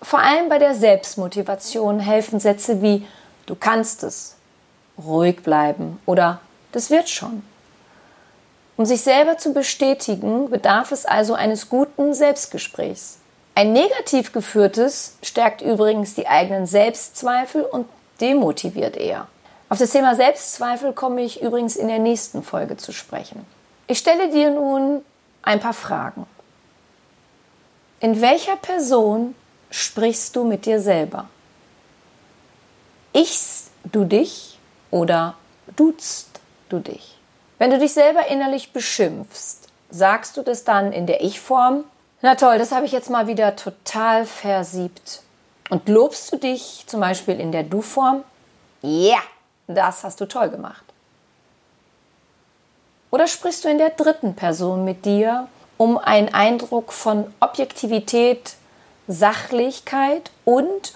Vor 0.00 0.20
allem 0.20 0.48
bei 0.48 0.58
der 0.58 0.74
Selbstmotivation 0.74 2.00
helfen 2.00 2.40
Sätze 2.40 2.80
wie 2.80 3.06
du 3.44 3.54
kannst 3.54 4.02
es, 4.02 4.35
ruhig 5.02 5.42
bleiben 5.42 6.00
oder 6.06 6.40
das 6.72 6.90
wird 6.90 7.08
schon. 7.08 7.42
Um 8.76 8.84
sich 8.84 9.00
selber 9.00 9.38
zu 9.38 9.54
bestätigen, 9.54 10.50
bedarf 10.50 10.92
es 10.92 11.06
also 11.06 11.34
eines 11.34 11.68
guten 11.70 12.12
Selbstgesprächs. 12.12 13.18
Ein 13.54 13.72
negativ 13.72 14.32
geführtes 14.32 15.16
stärkt 15.22 15.62
übrigens 15.62 16.14
die 16.14 16.28
eigenen 16.28 16.66
Selbstzweifel 16.66 17.62
und 17.62 17.86
demotiviert 18.20 18.96
eher. 18.96 19.28
Auf 19.70 19.78
das 19.78 19.90
Thema 19.90 20.14
Selbstzweifel 20.14 20.92
komme 20.92 21.22
ich 21.22 21.40
übrigens 21.40 21.76
in 21.76 21.88
der 21.88 21.98
nächsten 21.98 22.42
Folge 22.42 22.76
zu 22.76 22.92
sprechen. 22.92 23.46
Ich 23.86 23.98
stelle 23.98 24.30
dir 24.30 24.50
nun 24.50 25.02
ein 25.42 25.60
paar 25.60 25.72
Fragen. 25.72 26.26
In 28.00 28.20
welcher 28.20 28.56
Person 28.56 29.34
sprichst 29.70 30.36
du 30.36 30.44
mit 30.44 30.66
dir 30.66 30.80
selber? 30.80 31.28
Ichst 33.14 33.70
du 33.90 34.04
dich 34.04 34.55
oder 34.90 35.34
duzt 35.76 36.40
du 36.68 36.78
dich? 36.78 37.18
Wenn 37.58 37.70
du 37.70 37.78
dich 37.78 37.92
selber 37.92 38.26
innerlich 38.26 38.72
beschimpfst, 38.72 39.68
sagst 39.90 40.36
du 40.36 40.42
das 40.42 40.64
dann 40.64 40.92
in 40.92 41.06
der 41.06 41.22
Ich-Form? 41.22 41.84
Na 42.22 42.34
toll, 42.34 42.58
das 42.58 42.72
habe 42.72 42.86
ich 42.86 42.92
jetzt 42.92 43.10
mal 43.10 43.26
wieder 43.26 43.56
total 43.56 44.26
versiebt. 44.26 45.22
Und 45.70 45.88
lobst 45.88 46.32
du 46.32 46.36
dich 46.36 46.84
zum 46.86 47.00
Beispiel 47.00 47.40
in 47.40 47.52
der 47.52 47.62
Du-Form? 47.62 48.24
Ja, 48.82 49.18
das 49.66 50.04
hast 50.04 50.20
du 50.20 50.26
toll 50.26 50.48
gemacht. 50.50 50.84
Oder 53.10 53.26
sprichst 53.26 53.64
du 53.64 53.68
in 53.68 53.78
der 53.78 53.90
dritten 53.90 54.34
Person 54.34 54.84
mit 54.84 55.04
dir, 55.04 55.48
um 55.76 55.98
einen 55.98 56.32
Eindruck 56.32 56.92
von 56.92 57.32
Objektivität, 57.40 58.54
Sachlichkeit 59.08 60.30
und 60.44 60.94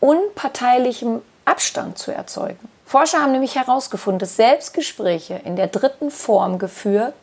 unparteilichem 0.00 1.22
Abstand 1.44 1.98
zu 1.98 2.12
erzeugen? 2.12 2.68
Forscher 2.92 3.22
haben 3.22 3.32
nämlich 3.32 3.54
herausgefunden, 3.54 4.18
dass 4.18 4.36
Selbstgespräche 4.36 5.40
in 5.46 5.56
der 5.56 5.68
dritten 5.68 6.10
Form 6.10 6.58
geführt 6.58 7.14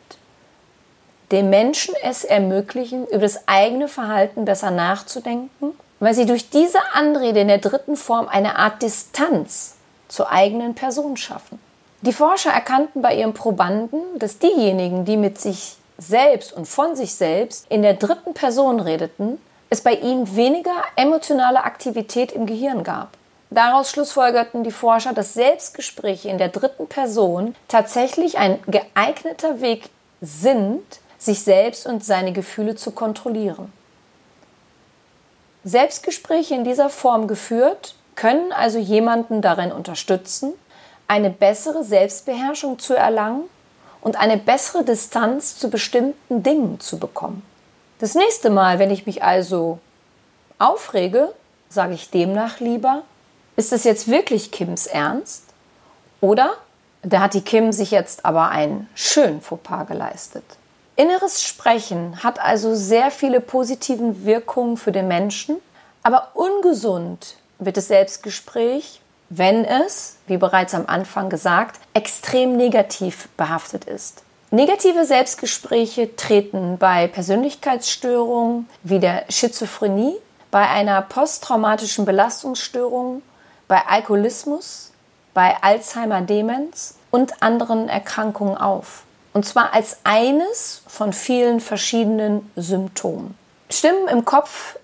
dem 1.30 1.48
Menschen 1.48 1.94
es 2.02 2.24
ermöglichen, 2.24 3.06
über 3.06 3.20
das 3.20 3.46
eigene 3.46 3.86
Verhalten 3.86 4.44
besser 4.44 4.72
nachzudenken, 4.72 5.78
weil 6.00 6.12
sie 6.12 6.26
durch 6.26 6.50
diese 6.50 6.80
Anrede 6.92 7.38
in 7.38 7.46
der 7.46 7.58
dritten 7.58 7.94
Form 7.94 8.26
eine 8.26 8.56
Art 8.56 8.82
Distanz 8.82 9.76
zur 10.08 10.32
eigenen 10.32 10.74
Person 10.74 11.16
schaffen. 11.16 11.60
Die 12.00 12.12
Forscher 12.12 12.50
erkannten 12.50 13.00
bei 13.00 13.14
ihren 13.14 13.32
Probanden, 13.32 14.00
dass 14.18 14.40
diejenigen, 14.40 15.04
die 15.04 15.16
mit 15.16 15.40
sich 15.40 15.76
selbst 15.98 16.52
und 16.52 16.66
von 16.66 16.96
sich 16.96 17.14
selbst 17.14 17.66
in 17.68 17.82
der 17.82 17.94
dritten 17.94 18.34
Person 18.34 18.80
redeten, 18.80 19.38
es 19.68 19.82
bei 19.82 19.94
ihnen 19.94 20.34
weniger 20.34 20.82
emotionale 20.96 21.62
Aktivität 21.62 22.32
im 22.32 22.46
Gehirn 22.46 22.82
gab. 22.82 23.19
Daraus 23.50 23.90
schlussfolgerten 23.90 24.62
die 24.62 24.70
Forscher, 24.70 25.12
dass 25.12 25.34
Selbstgespräche 25.34 26.28
in 26.28 26.38
der 26.38 26.48
dritten 26.48 26.86
Person 26.86 27.56
tatsächlich 27.66 28.38
ein 28.38 28.60
geeigneter 28.68 29.60
Weg 29.60 29.90
sind, 30.20 30.84
sich 31.18 31.42
selbst 31.42 31.86
und 31.86 32.04
seine 32.04 32.32
Gefühle 32.32 32.76
zu 32.76 32.92
kontrollieren. 32.92 33.72
Selbstgespräche 35.64 36.54
in 36.54 36.64
dieser 36.64 36.88
Form 36.88 37.26
geführt 37.26 37.94
können 38.14 38.52
also 38.52 38.78
jemanden 38.78 39.42
darin 39.42 39.72
unterstützen, 39.72 40.52
eine 41.08 41.28
bessere 41.28 41.82
Selbstbeherrschung 41.82 42.78
zu 42.78 42.94
erlangen 42.94 43.44
und 44.00 44.18
eine 44.18 44.36
bessere 44.36 44.84
Distanz 44.84 45.58
zu 45.58 45.68
bestimmten 45.68 46.42
Dingen 46.42 46.78
zu 46.80 46.98
bekommen. 46.98 47.42
Das 47.98 48.14
nächste 48.14 48.48
Mal, 48.48 48.78
wenn 48.78 48.90
ich 48.90 49.06
mich 49.06 49.22
also 49.22 49.80
aufrege, 50.58 51.34
sage 51.68 51.94
ich 51.94 52.10
demnach 52.10 52.60
lieber, 52.60 53.02
ist 53.60 53.74
es 53.74 53.84
jetzt 53.84 54.08
wirklich 54.08 54.50
Kims 54.50 54.86
Ernst? 54.86 55.44
Oder 56.22 56.54
da 57.02 57.20
hat 57.20 57.34
die 57.34 57.42
Kim 57.42 57.72
sich 57.72 57.90
jetzt 57.90 58.24
aber 58.24 58.48
einen 58.48 58.88
schönen 58.94 59.42
Fauxpas 59.42 59.86
geleistet. 59.86 60.44
Inneres 60.96 61.42
Sprechen 61.42 62.22
hat 62.24 62.40
also 62.40 62.74
sehr 62.74 63.10
viele 63.10 63.40
positive 63.42 64.24
Wirkungen 64.24 64.78
für 64.78 64.92
den 64.92 65.08
Menschen, 65.08 65.56
aber 66.02 66.28
ungesund 66.32 67.36
wird 67.58 67.76
das 67.76 67.88
Selbstgespräch, 67.88 69.02
wenn 69.28 69.66
es, 69.66 70.16
wie 70.26 70.38
bereits 70.38 70.74
am 70.74 70.86
Anfang 70.86 71.28
gesagt, 71.28 71.78
extrem 71.92 72.56
negativ 72.56 73.28
behaftet 73.36 73.84
ist. 73.84 74.22
Negative 74.50 75.04
Selbstgespräche 75.04 76.16
treten 76.16 76.78
bei 76.78 77.08
Persönlichkeitsstörungen 77.08 78.70
wie 78.82 79.00
der 79.00 79.24
Schizophrenie, 79.28 80.16
bei 80.50 80.66
einer 80.66 81.02
posttraumatischen 81.02 82.06
Belastungsstörung 82.06 83.20
bei 83.70 83.86
Alkoholismus, 83.86 84.90
bei 85.32 85.56
Alzheimer-Demenz 85.62 86.96
und 87.12 87.40
anderen 87.40 87.88
Erkrankungen 87.88 88.56
auf. 88.56 89.04
Und 89.32 89.46
zwar 89.46 89.72
als 89.72 89.98
eines 90.02 90.82
von 90.88 91.12
vielen 91.12 91.60
verschiedenen 91.60 92.50
Symptomen. 92.56 93.38
Stimmen 93.70 94.08
im 94.08 94.24
Kopf 94.24 94.76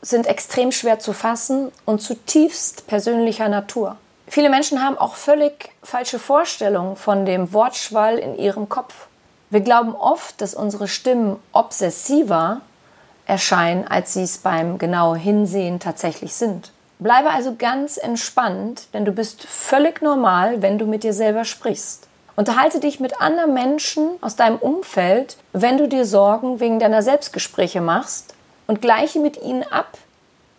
sind 0.00 0.26
extrem 0.26 0.72
schwer 0.72 0.98
zu 0.98 1.12
fassen 1.12 1.70
und 1.84 2.00
zutiefst 2.00 2.86
persönlicher 2.86 3.50
Natur. 3.50 3.96
Viele 4.26 4.48
Menschen 4.48 4.82
haben 4.82 4.96
auch 4.96 5.16
völlig 5.16 5.72
falsche 5.82 6.18
Vorstellungen 6.18 6.96
von 6.96 7.26
dem 7.26 7.52
Wortschwall 7.52 8.16
in 8.16 8.38
ihrem 8.38 8.70
Kopf. 8.70 9.08
Wir 9.50 9.60
glauben 9.60 9.94
oft, 9.94 10.40
dass 10.40 10.54
unsere 10.54 10.88
Stimmen 10.88 11.36
obsessiver 11.52 12.62
erscheinen, 13.26 13.86
als 13.86 14.14
sie 14.14 14.22
es 14.22 14.38
beim 14.38 14.78
genauen 14.78 15.18
Hinsehen 15.18 15.78
tatsächlich 15.78 16.32
sind. 16.32 16.72
Bleibe 17.00 17.30
also 17.30 17.54
ganz 17.56 17.96
entspannt, 17.96 18.88
denn 18.92 19.06
du 19.06 19.12
bist 19.12 19.42
völlig 19.42 20.02
normal, 20.02 20.60
wenn 20.60 20.78
du 20.78 20.84
mit 20.84 21.02
dir 21.02 21.14
selber 21.14 21.46
sprichst. 21.46 22.06
Unterhalte 22.36 22.78
dich 22.78 23.00
mit 23.00 23.20
anderen 23.20 23.54
Menschen 23.54 24.10
aus 24.20 24.36
deinem 24.36 24.56
Umfeld, 24.56 25.38
wenn 25.54 25.78
du 25.78 25.88
dir 25.88 26.04
Sorgen 26.04 26.60
wegen 26.60 26.78
deiner 26.78 27.02
Selbstgespräche 27.02 27.80
machst 27.80 28.34
und 28.66 28.82
gleiche 28.82 29.18
mit 29.18 29.40
ihnen 29.42 29.64
ab, 29.64 29.96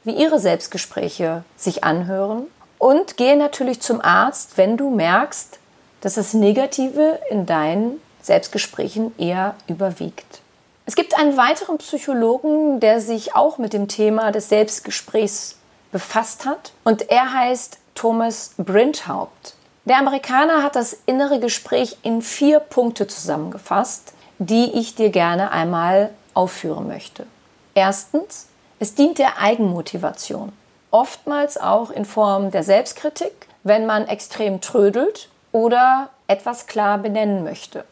wie 0.03 0.13
ihre 0.13 0.39
Selbstgespräche 0.39 1.43
sich 1.57 1.83
anhören. 1.83 2.47
Und 2.79 3.17
gehe 3.17 3.37
natürlich 3.37 3.79
zum 3.79 4.01
Arzt, 4.01 4.57
wenn 4.57 4.77
du 4.77 4.89
merkst, 4.89 5.59
dass 6.01 6.15
das 6.15 6.33
Negative 6.33 7.19
in 7.29 7.45
deinen 7.45 8.01
Selbstgesprächen 8.23 9.13
eher 9.19 9.53
überwiegt. 9.67 10.41
Es 10.87 10.95
gibt 10.95 11.17
einen 11.17 11.37
weiteren 11.37 11.77
Psychologen, 11.77 12.79
der 12.79 12.99
sich 12.99 13.35
auch 13.35 13.59
mit 13.59 13.73
dem 13.73 13.87
Thema 13.87 14.31
des 14.31 14.49
Selbstgesprächs 14.49 15.57
befasst 15.91 16.45
hat. 16.45 16.71
Und 16.83 17.09
er 17.09 17.33
heißt 17.33 17.77
Thomas 17.95 18.53
Brinthaupt. 18.57 19.55
Der 19.85 19.97
Amerikaner 19.97 20.63
hat 20.63 20.75
das 20.75 20.95
innere 21.05 21.39
Gespräch 21.39 21.97
in 22.03 22.21
vier 22.21 22.59
Punkte 22.59 23.07
zusammengefasst, 23.07 24.13
die 24.37 24.71
ich 24.73 24.95
dir 24.95 25.09
gerne 25.09 25.51
einmal 25.51 26.11
aufführen 26.33 26.87
möchte. 26.87 27.25
Erstens, 27.73 28.47
es 28.79 28.95
dient 28.95 29.17
der 29.17 29.39
Eigenmotivation, 29.39 30.51
oftmals 30.91 31.57
auch 31.57 31.89
in 31.91 32.05
Form 32.05 32.51
der 32.51 32.63
Selbstkritik, 32.63 33.47
wenn 33.63 33.85
man 33.85 34.07
extrem 34.07 34.61
trödelt 34.61 35.29
oder 35.51 36.09
etwas 36.27 36.67
klar 36.67 36.97
benennen 36.97 37.43
möchte. 37.43 37.85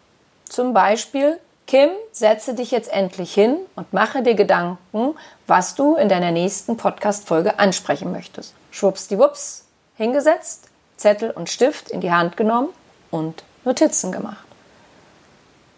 Zum 0.45 0.73
Beispiel, 0.73 1.39
Kim, 1.69 1.91
setze 2.11 2.55
dich 2.55 2.71
jetzt 2.71 2.91
endlich 2.91 3.31
hin 3.31 3.55
und 3.75 3.93
mache 3.93 4.23
dir 4.23 4.33
Gedanken, 4.33 5.13
was 5.45 5.75
du 5.75 5.97
in 5.97 6.09
deiner 6.09 6.31
nächsten 6.31 6.77
Podcast-Folge 6.77 7.59
ansprechen 7.59 8.11
möchtest. 8.11 8.55
Schwuppsdiwupps, 8.71 9.65
hingesetzt, 9.95 10.69
Zettel 10.97 11.29
und 11.29 11.47
Stift 11.47 11.91
in 11.91 12.01
die 12.01 12.11
Hand 12.11 12.37
genommen 12.37 12.69
und 13.11 13.43
Notizen 13.65 14.11
gemacht. 14.11 14.43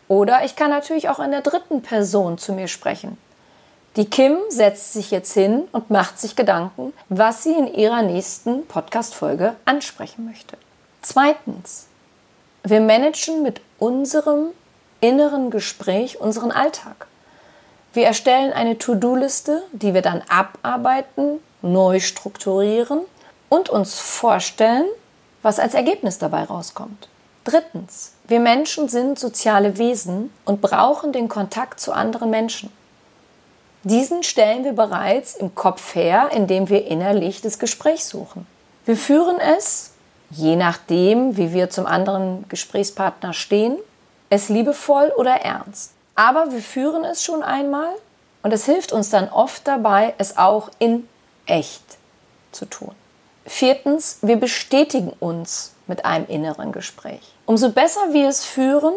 Oder 0.08 0.46
ich 0.46 0.56
kann 0.56 0.70
natürlich 0.70 1.10
auch 1.10 1.20
in 1.20 1.32
der 1.32 1.42
dritten 1.42 1.82
Person 1.82 2.38
zu 2.38 2.54
mir 2.54 2.70
sprechen. 2.70 3.18
Die 3.98 4.10
Kim 4.10 4.38
setzt 4.48 4.94
sich 4.94 5.12
jetzt 5.12 5.34
hin 5.34 5.64
und 5.74 5.90
macht 5.90 6.22
sich 6.22 6.38
Gedanken, 6.38 6.94
was 7.10 7.44
sie 7.44 7.52
in 7.52 7.68
ihrer 7.68 8.02
nächsten 8.02 8.66
Podcast-Folge 8.66 9.58
ansprechen 9.66 10.26
möchte. 10.26 10.56
Zweitens, 11.02 11.88
wir 12.64 12.80
managen 12.80 13.44
mit 13.44 13.60
unserem 13.78 14.52
inneren 15.02 15.50
Gespräch 15.50 16.22
unseren 16.22 16.52
Alltag. 16.52 17.08
Wir 17.94 18.06
erstellen 18.06 18.54
eine 18.54 18.78
To-Do-Liste, 18.78 19.64
die 19.74 19.94
wir 19.94 20.02
dann 20.02 20.24
abarbeiten, 20.30 21.40
neu 21.62 22.00
strukturieren 22.00 23.02
und 23.50 23.70
uns 23.70 24.00
vorstellen, 24.00 24.86
was 25.42 25.60
als 25.60 25.74
Ergebnis 25.74 26.18
dabei 26.18 26.44
rauskommt. 26.44 27.10
Drittens, 27.44 28.14
wir 28.28 28.40
Menschen 28.40 28.88
sind 28.88 29.20
soziale 29.20 29.78
Wesen 29.78 30.32
und 30.46 30.62
brauchen 30.62 31.12
den 31.12 31.28
Kontakt 31.28 31.80
zu 31.80 31.92
anderen 31.92 32.30
Menschen. 32.30 32.72
Diesen 33.84 34.22
stellen 34.22 34.64
wir 34.64 34.74
bereits 34.74 35.36
im 35.36 35.56
Kopf 35.56 35.96
her, 35.96 36.30
indem 36.34 36.70
wir 36.70 36.86
innerlich 36.86 37.42
das 37.42 37.58
Gespräch 37.58 38.06
suchen. 38.06 38.46
Wir 38.86 38.96
führen 38.96 39.40
es, 39.40 39.92
je 40.30 40.56
nachdem, 40.56 41.36
wie 41.36 41.52
wir 41.52 41.72
zum 41.72 41.88
anderen 41.88 42.46
Gesprächspartner 42.48 43.34
stehen, 43.34 43.78
es 44.32 44.50
liebevoll 44.50 45.14
oder 45.16 45.36
ernst. 45.42 45.92
Aber 46.16 46.52
wir 46.52 46.62
führen 46.62 47.04
es 47.04 47.24
schon 47.24 47.44
einmal 47.44 47.94
und 48.42 48.52
es 48.52 48.66
hilft 48.66 48.92
uns 48.92 49.12
dann 49.12 49.30
oft 49.30 49.68
dabei, 49.68 50.16
es 50.18 50.38
auch 50.38 50.72
in 50.80 51.08
echt 51.46 51.84
zu 52.52 52.66
tun. 52.66 52.96
Viertens, 53.46 54.20
wir 54.22 54.38
bestätigen 54.38 55.12
uns 55.20 55.74
mit 55.86 56.06
einem 56.06 56.26
inneren 56.28 56.72
Gespräch. 56.72 57.22
Umso 57.46 57.70
besser 57.70 58.14
wir 58.14 58.30
es 58.30 58.46
führen, 58.46 58.94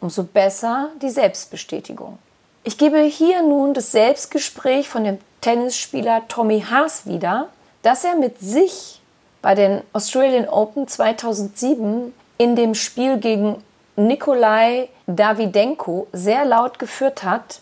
umso 0.00 0.24
besser 0.24 0.88
die 1.02 1.10
Selbstbestätigung. 1.10 2.18
Ich 2.64 2.78
gebe 2.78 3.00
hier 3.00 3.42
nun 3.42 3.74
das 3.74 3.92
Selbstgespräch 3.92 4.88
von 4.88 5.04
dem 5.04 5.18
Tennisspieler 5.42 6.26
Tommy 6.28 6.62
Haas 6.62 7.06
wieder, 7.06 7.48
dass 7.82 8.04
er 8.04 8.14
mit 8.14 8.40
sich 8.40 9.00
bei 9.42 9.54
den 9.54 9.82
Australian 9.92 10.48
Open 10.48 10.88
2007 10.88 12.14
in 12.38 12.56
dem 12.56 12.74
Spiel 12.74 13.18
gegen 13.18 13.62
Nikolai 14.00 14.88
Davidenko 15.06 16.08
sehr 16.12 16.46
laut 16.46 16.78
geführt 16.78 17.22
hat, 17.22 17.60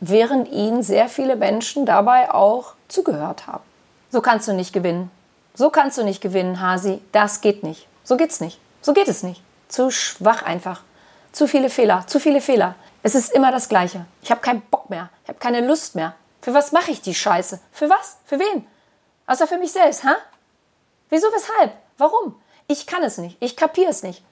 während 0.00 0.48
ihn 0.48 0.82
sehr 0.82 1.08
viele 1.08 1.36
Menschen 1.36 1.86
dabei 1.86 2.34
auch 2.34 2.74
zugehört 2.88 3.46
haben. 3.46 3.62
So 4.10 4.20
kannst 4.20 4.48
du 4.48 4.54
nicht 4.54 4.72
gewinnen. 4.72 5.08
So 5.54 5.70
kannst 5.70 5.96
du 5.96 6.02
nicht 6.02 6.20
gewinnen, 6.20 6.60
Hasi. 6.60 7.00
Das 7.12 7.42
geht 7.42 7.62
nicht. 7.62 7.86
So 8.02 8.16
geht's 8.16 8.40
nicht. 8.40 8.58
So 8.82 8.92
geht 8.92 9.06
es 9.06 9.22
nicht. 9.22 9.40
Zu 9.68 9.92
schwach 9.92 10.42
einfach. 10.42 10.82
Zu 11.30 11.46
viele 11.46 11.70
Fehler. 11.70 12.04
Zu 12.08 12.18
viele 12.18 12.40
Fehler. 12.40 12.74
Es 13.04 13.14
ist 13.14 13.32
immer 13.32 13.52
das 13.52 13.68
Gleiche. 13.68 14.04
Ich 14.22 14.32
habe 14.32 14.40
keinen 14.40 14.62
Bock 14.62 14.90
mehr. 14.90 15.10
Ich 15.22 15.28
habe 15.28 15.38
keine 15.38 15.64
Lust 15.64 15.94
mehr. 15.94 16.14
Für 16.42 16.54
was 16.54 16.72
mache 16.72 16.90
ich 16.90 17.02
die 17.02 17.14
Scheiße? 17.14 17.60
Für 17.70 17.88
was? 17.88 18.16
Für 18.24 18.40
wen? 18.40 18.66
Außer 19.28 19.46
für 19.46 19.58
mich 19.58 19.70
selbst, 19.70 20.02
ha? 20.02 20.16
Wieso, 21.08 21.28
weshalb? 21.28 21.72
Warum? 21.98 22.34
Ich 22.66 22.86
kann 22.86 23.04
es 23.04 23.18
nicht. 23.18 23.36
Ich 23.38 23.56
kapiere 23.56 23.90
es 23.90 24.02
nicht. 24.02 24.24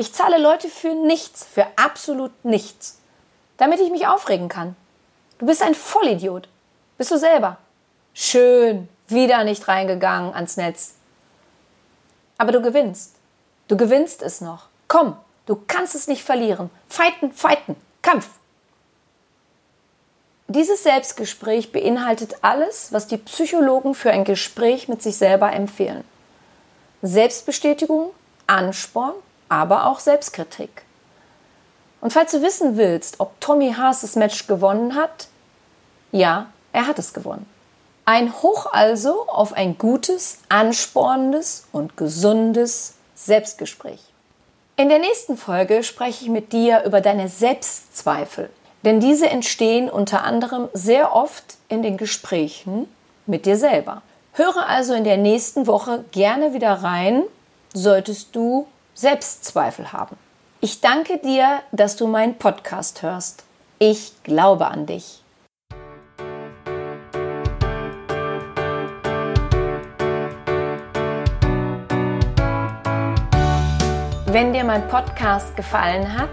Ich 0.00 0.14
zahle 0.14 0.38
Leute 0.38 0.70
für 0.70 0.94
nichts, 0.94 1.44
für 1.44 1.66
absolut 1.76 2.32
nichts. 2.42 3.00
Damit 3.58 3.80
ich 3.80 3.90
mich 3.90 4.06
aufregen 4.06 4.48
kann. 4.48 4.74
Du 5.36 5.44
bist 5.44 5.62
ein 5.62 5.74
Vollidiot. 5.74 6.48
Bist 6.96 7.10
du 7.10 7.18
selber. 7.18 7.58
Schön, 8.14 8.88
wieder 9.08 9.44
nicht 9.44 9.68
reingegangen 9.68 10.32
ans 10.32 10.56
Netz. 10.56 10.94
Aber 12.38 12.50
du 12.50 12.62
gewinnst. 12.62 13.16
Du 13.68 13.76
gewinnst 13.76 14.22
es 14.22 14.40
noch. 14.40 14.68
Komm, 14.88 15.18
du 15.44 15.62
kannst 15.66 15.94
es 15.94 16.08
nicht 16.08 16.24
verlieren. 16.24 16.70
Fighten, 16.88 17.30
fighten, 17.30 17.76
Kampf. 18.00 18.30
Dieses 20.48 20.82
Selbstgespräch 20.82 21.72
beinhaltet 21.72 22.36
alles, 22.40 22.90
was 22.90 23.06
die 23.06 23.18
Psychologen 23.18 23.94
für 23.94 24.12
ein 24.12 24.24
Gespräch 24.24 24.88
mit 24.88 25.02
sich 25.02 25.18
selber 25.18 25.52
empfehlen. 25.52 26.04
Selbstbestätigung, 27.02 28.12
Ansporn, 28.46 29.12
aber 29.50 29.86
auch 29.86 29.98
Selbstkritik. 29.98 30.82
Und 32.00 32.14
falls 32.14 32.32
du 32.32 32.40
wissen 32.40 32.78
willst, 32.78 33.20
ob 33.20 33.38
Tommy 33.40 33.74
Haas 33.74 34.00
das 34.00 34.16
Match 34.16 34.46
gewonnen 34.46 34.94
hat, 34.94 35.28
ja, 36.12 36.46
er 36.72 36.86
hat 36.86 36.98
es 36.98 37.12
gewonnen. 37.12 37.46
Ein 38.06 38.32
Hoch 38.42 38.66
also 38.72 39.28
auf 39.28 39.52
ein 39.52 39.76
gutes, 39.76 40.38
anspornendes 40.48 41.66
und 41.72 41.98
gesundes 41.98 42.94
Selbstgespräch. 43.14 44.00
In 44.76 44.88
der 44.88 44.98
nächsten 44.98 45.36
Folge 45.36 45.82
spreche 45.82 46.24
ich 46.24 46.30
mit 46.30 46.54
dir 46.54 46.84
über 46.84 47.02
deine 47.02 47.28
Selbstzweifel, 47.28 48.48
denn 48.82 48.98
diese 48.98 49.28
entstehen 49.28 49.90
unter 49.90 50.24
anderem 50.24 50.68
sehr 50.72 51.14
oft 51.14 51.44
in 51.68 51.82
den 51.82 51.98
Gesprächen 51.98 52.88
mit 53.26 53.44
dir 53.44 53.58
selber. 53.58 54.00
Höre 54.32 54.66
also 54.66 54.94
in 54.94 55.04
der 55.04 55.18
nächsten 55.18 55.66
Woche 55.66 56.04
gerne 56.12 56.54
wieder 56.54 56.72
rein, 56.82 57.24
solltest 57.74 58.34
du 58.34 58.66
Selbstzweifel 59.00 59.92
haben. 59.94 60.18
Ich 60.60 60.82
danke 60.82 61.16
dir, 61.16 61.62
dass 61.72 61.96
du 61.96 62.06
meinen 62.06 62.36
Podcast 62.36 63.00
hörst. 63.00 63.44
Ich 63.78 64.12
glaube 64.24 64.66
an 64.66 64.84
dich. 64.84 65.22
Wenn 74.26 74.52
dir 74.52 74.64
mein 74.64 74.86
Podcast 74.88 75.56
gefallen 75.56 76.18
hat, 76.18 76.28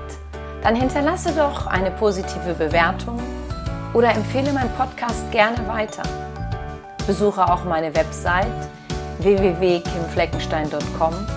dann 0.61 0.75
hinterlasse 0.75 1.31
doch 1.31 1.67
eine 1.67 1.91
positive 1.91 2.53
Bewertung 2.53 3.17
oder 3.93 4.13
empfehle 4.13 4.51
meinen 4.51 4.75
Podcast 4.75 5.31
gerne 5.31 5.65
weiter. 5.69 6.03
Besuche 7.07 7.49
auch 7.49 7.63
meine 7.63 7.95
Website 7.95 8.51
www.kimfleckenstein.com 9.19 11.36